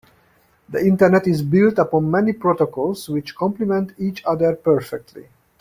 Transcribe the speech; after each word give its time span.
The 0.67 0.79
internet 0.83 1.27
is 1.27 1.43
built 1.43 1.77
upon 1.77 2.09
many 2.09 2.33
protocols 2.33 3.07
which 3.07 3.35
compliment 3.35 3.91
each 3.99 4.25
other 4.25 4.55
perfectly. 4.55 5.27